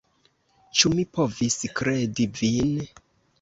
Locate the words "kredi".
1.81-2.27